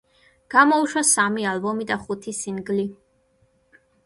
გამოუშვა 0.53 1.03
სამი 1.09 1.45
ალბომი 1.51 1.87
და 1.93 1.99
ხუთი 2.07 2.35
სინგლი. 2.39 2.89